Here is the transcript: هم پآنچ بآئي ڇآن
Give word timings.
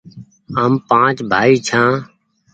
هم 0.55 0.71
پآنچ 0.89 1.17
بآئي 1.29 1.55
ڇآن 1.67 1.91